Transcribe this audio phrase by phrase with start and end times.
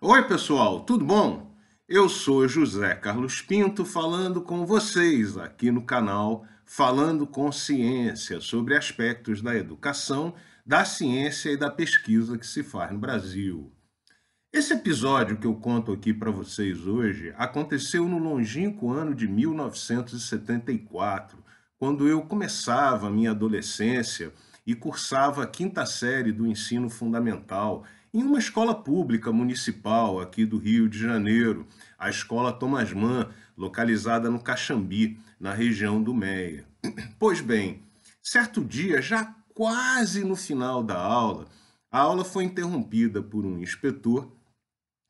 [0.00, 1.52] Oi, pessoal, tudo bom?
[1.88, 8.76] Eu sou José Carlos Pinto falando com vocês aqui no canal Falando com Ciência sobre
[8.76, 13.72] aspectos da educação, da ciência e da pesquisa que se faz no Brasil.
[14.52, 21.42] Esse episódio que eu conto aqui para vocês hoje aconteceu no longínquo ano de 1974,
[21.76, 24.32] quando eu começava a minha adolescência
[24.68, 30.58] e cursava a quinta série do ensino fundamental em uma escola pública municipal aqui do
[30.58, 31.66] Rio de Janeiro,
[31.98, 36.66] a Escola Thomas Mann, localizada no Caxambi, na região do Meia.
[37.18, 37.82] Pois bem,
[38.22, 41.46] certo dia, já quase no final da aula,
[41.90, 44.30] a aula foi interrompida por um inspetor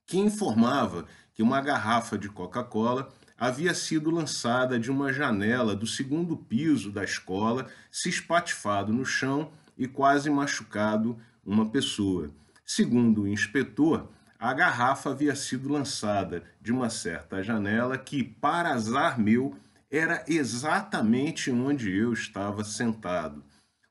[0.07, 1.05] que informava
[1.39, 7.05] que uma garrafa de Coca-Cola havia sido lançada de uma janela do segundo piso da
[7.05, 11.17] escola, se espatifado no chão e quase machucado
[11.47, 12.29] uma pessoa.
[12.67, 19.17] Segundo o inspetor, a garrafa havia sido lançada de uma certa janela que, para azar
[19.17, 19.57] meu,
[19.89, 23.45] era exatamente onde eu estava sentado.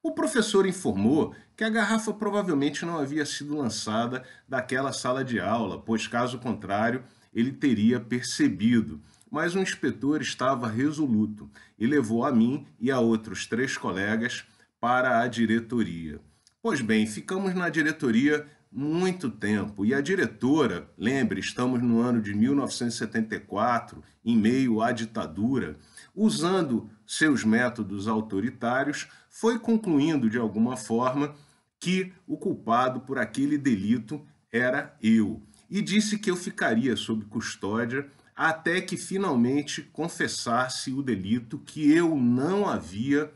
[0.03, 5.79] O professor informou que a garrafa provavelmente não havia sido lançada daquela sala de aula,
[5.79, 9.01] pois, caso contrário, ele teria percebido.
[9.29, 14.45] Mas o inspetor estava resoluto e levou a mim e a outros três colegas
[14.79, 16.19] para a diretoria.
[16.61, 19.85] Pois bem, ficamos na diretoria muito tempo.
[19.85, 25.77] E a diretora, lembre, estamos no ano de 1974, em meio à ditadura,
[26.15, 31.35] usando seus métodos autoritários, foi concluindo de alguma forma
[31.79, 35.41] que o culpado por aquele delito era eu.
[35.69, 42.15] E disse que eu ficaria sob custódia até que finalmente confessasse o delito que eu
[42.15, 43.33] não havia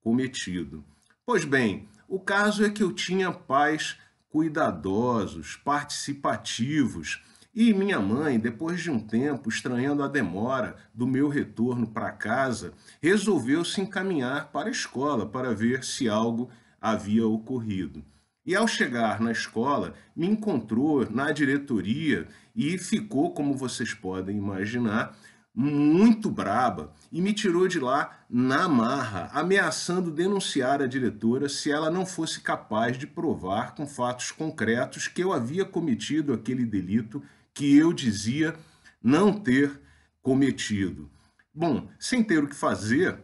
[0.00, 0.84] cometido.
[1.26, 3.96] Pois bem, o caso é que eu tinha paz
[4.28, 7.22] cuidadosos, participativos.
[7.54, 12.72] E minha mãe, depois de um tempo, estranhando a demora do meu retorno para casa,
[13.00, 16.50] resolveu se encaminhar para a escola para ver se algo
[16.80, 18.04] havia ocorrido.
[18.46, 25.16] E ao chegar na escola, me encontrou na diretoria e ficou, como vocês podem imaginar,
[25.54, 31.90] muito braba e me tirou de lá na marra, ameaçando denunciar a diretora se ela
[31.90, 37.22] não fosse capaz de provar com fatos concretos que eu havia cometido aquele delito
[37.54, 38.54] que eu dizia
[39.00, 39.80] não ter
[40.20, 41.08] cometido.
[41.54, 43.16] Bom, sem ter o que fazer,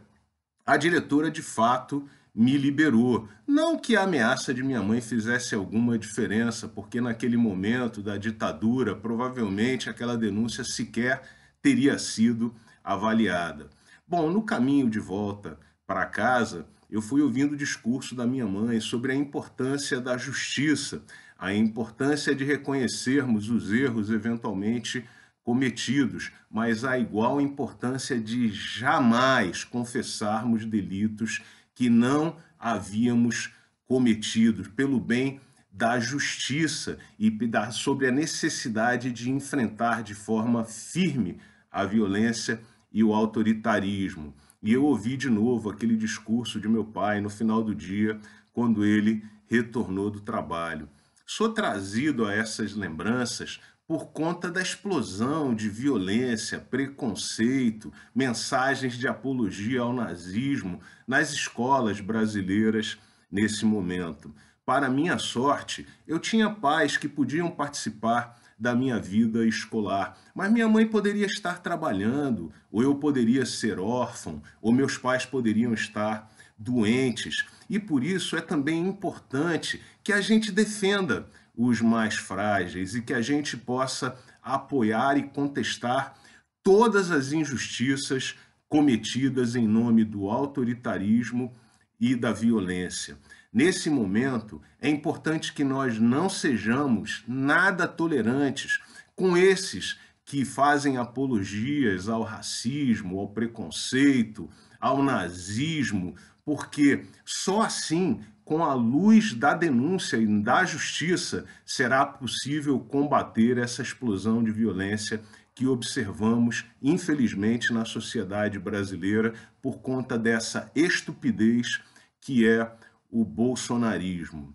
[0.65, 3.27] a diretora de fato me liberou.
[3.45, 8.95] Não que a ameaça de minha mãe fizesse alguma diferença, porque naquele momento da ditadura,
[8.95, 11.21] provavelmente aquela denúncia sequer
[11.61, 13.69] teria sido avaliada.
[14.07, 18.79] Bom, no caminho de volta para casa, eu fui ouvindo o discurso da minha mãe
[18.79, 21.03] sobre a importância da justiça,
[21.37, 25.05] a importância de reconhecermos os erros eventualmente
[25.43, 31.41] cometidos, mas a igual importância de jamais confessarmos delitos
[31.73, 33.51] que não havíamos
[33.85, 35.39] cometido pelo bem
[35.71, 37.31] da justiça e
[37.71, 41.39] sobre a necessidade de enfrentar de forma firme
[41.71, 42.61] a violência
[42.91, 44.33] e o autoritarismo.
[44.61, 48.19] E eu ouvi de novo aquele discurso de meu pai no final do dia,
[48.53, 50.87] quando ele retornou do trabalho.
[51.25, 53.59] Sou trazido a essas lembranças
[53.91, 62.97] por conta da explosão de violência, preconceito, mensagens de apologia ao nazismo nas escolas brasileiras
[63.29, 64.33] nesse momento.
[64.65, 70.17] Para minha sorte, eu tinha pais que podiam participar da minha vida escolar.
[70.33, 75.73] Mas minha mãe poderia estar trabalhando, ou eu poderia ser órfão, ou meus pais poderiam
[75.73, 77.45] estar doentes.
[77.71, 83.13] E por isso é também importante que a gente defenda os mais frágeis e que
[83.13, 86.15] a gente possa apoiar e contestar
[86.61, 88.35] todas as injustiças
[88.67, 91.55] cometidas em nome do autoritarismo
[91.97, 93.17] e da violência.
[93.53, 98.81] Nesse momento, é importante que nós não sejamos nada tolerantes
[99.15, 104.49] com esses que fazem apologias ao racismo, ao preconceito,
[104.81, 106.15] ao nazismo,
[106.51, 113.81] porque só assim, com a luz da denúncia e da justiça, será possível combater essa
[113.81, 115.21] explosão de violência
[115.55, 121.79] que observamos, infelizmente, na sociedade brasileira por conta dessa estupidez
[122.19, 122.69] que é
[123.09, 124.53] o bolsonarismo.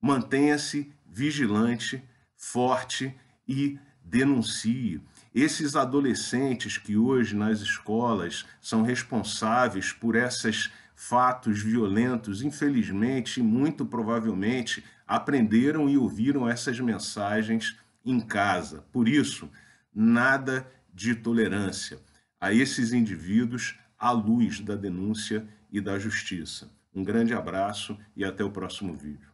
[0.00, 2.02] Mantenha-se vigilante,
[2.38, 3.14] forte
[3.46, 4.98] e denuncie.
[5.34, 10.70] Esses adolescentes que hoje nas escolas são responsáveis por esses
[11.08, 18.86] fatos violentos, infelizmente, muito provavelmente, aprenderam e ouviram essas mensagens em casa.
[18.90, 19.50] Por isso,
[19.94, 21.98] nada de tolerância
[22.40, 26.70] a esses indivíduos à luz da denúncia e da justiça.
[26.94, 29.33] Um grande abraço e até o próximo vídeo.